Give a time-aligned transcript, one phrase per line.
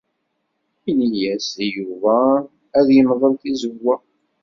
[0.89, 2.17] Ini-as i Yuba
[2.77, 3.95] ad yemdel tizewwa.